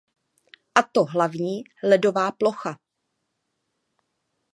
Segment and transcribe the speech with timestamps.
[0.75, 2.77] A to hlavní ledová plocha.